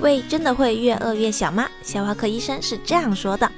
[0.00, 1.66] 胃真的会越饿越小吗？
[1.82, 3.50] 消化科医生是这样说的。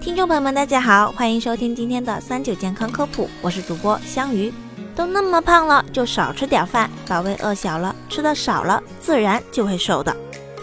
[0.00, 4.52] 听众朋友们，大家好，欢迎收听今天的三九健康科普，我是主播香鱼。
[4.96, 10.14] 都那么胖了，就少吃点饭，把胃饿小了，吃的少了，自然就会瘦的。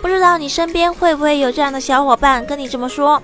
[0.02, 3.22] 不知道你身边会不会有这样的小伙伴跟你这么说？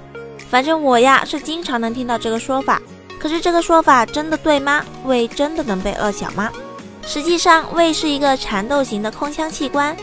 [0.50, 2.82] 反正我呀是经常能听到这个说法。
[3.20, 4.84] 可是这个说法真的对吗？
[5.04, 6.50] 胃真的能被饿小吗？
[7.06, 9.96] 实际上，胃是一个蚕豆型的空腔器官。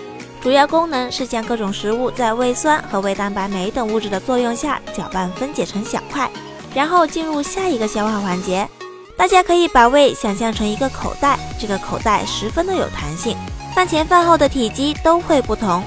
[0.44, 6.30] 主要功能是将各种食物在胃酸和胃蛋白酶等物质的作用下搅拌分解成小块，
[6.74, 8.68] 然后进入下一个消化环节。
[9.16, 13.34] 大家可以把胃想象成一个口袋，这个口袋十分的有弹性，
[13.74, 15.82] 饭前饭后的体积都会不同，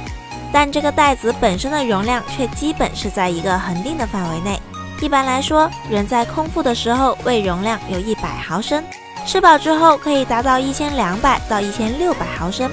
[0.52, 4.60] 但这个袋子本身的容量却基本是在一个恒定的范围内。
[5.00, 8.84] 一般来说，人在空腹的时候胃容量有一百毫升，
[9.24, 12.72] 吃饱之后可以达到一千两百到一千六百毫升。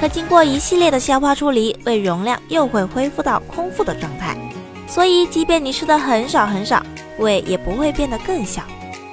[0.00, 4.36] 可经过一系列的消化处理，胃容量又会恢复到空腹的状态。
[4.86, 6.82] 所以，即便你吃的很少很少，
[7.18, 8.62] 胃也不会变得更小。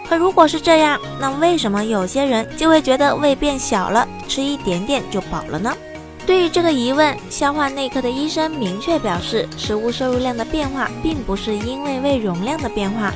[0.08, 5.76] 可如果是这样，那为什么有些人就会觉得胃变小了，吃一点点就饱了呢？
[6.28, 13.12] 对于这个疑问，消化内科的医生明确表示，食物摄入量的变化并不是因为胃容量的变化，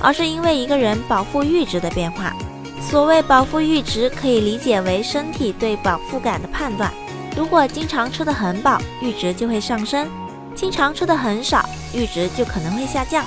[0.00, 2.32] 而是因为一个人饱腹阈值的变化。
[2.80, 6.92] 所谓饱腹阈值，可以理解为身体对饱腹感的判断。
[7.36, 10.06] 如果经常吃得很饱，阈值就会上升；
[10.54, 13.24] 经常吃得很少，阈值就可能会下降。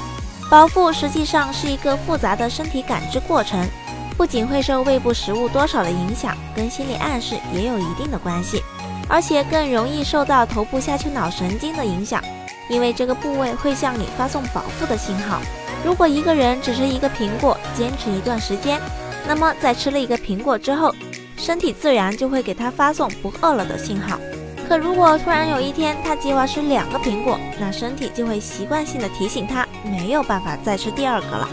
[0.50, 3.68] 饱腹实际上是一个复杂的身体感知过程，
[4.16, 8.62] 不仅会受胃部食物多少的影响，跟心理暗示也有一定的关系，
[9.10, 12.24] 而且更容易受到头部下丘脑神经的影响，
[12.70, 15.42] 因为这个部位会向你发送饱腹的信号。
[15.84, 18.80] 如果一个人只吃一个苹果，坚持一段时间，
[19.28, 20.94] 那么在吃了一个苹果之后，
[21.38, 24.20] 身体自然就会给他发送不饿了的信号。
[24.68, 31.48] 可如果突然有一天他计划吃两个苹果，那身体就会习惯性的提醒他没有办法再吃第二个了。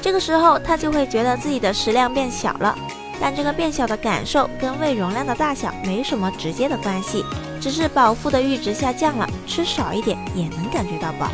[0.00, 2.76] 这个时候他就会觉得自己的食量变小了。
[3.20, 7.24] 但这个变小的感受跟胃容量的大小没什么直接的关系，
[7.60, 11.30] 只是饱腹的阈值下降了，吃少一点也能感觉到饱。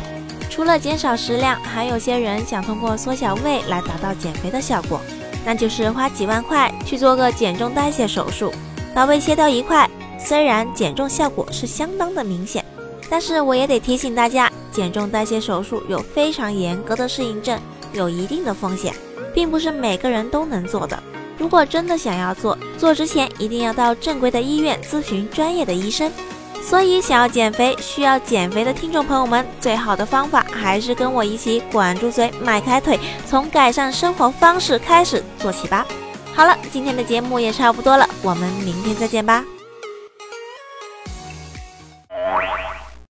[0.49, 5.01] 除了减少食量，还有些人想通过缩小胃来达到减肥的效果。
[5.45, 8.53] 那就是花几万块去做个减重代谢手术，
[8.93, 9.89] 把胃切掉一块。
[10.19, 12.63] 虽然减重效果是相当的明显，
[13.09, 17.59] 但是我也得提醒大家，减重代谢手术有非常严格的适应症，
[17.91, 18.93] 有一定的风险，
[19.33, 21.01] 并不是每个人都能做的。
[21.39, 26.11] 如果真的想要做，做之前一定要到正规的医院咨询专业的医生。
[26.61, 35.85] 所以，想要减肥、需要减肥的听众朋友们，最好的方法还是跟我一起管住嘴、迈开腿，从改善生活方式开始做起吧。
[36.33, 39.43] 好了，今天的节目也差不多了，我们明天再见吧。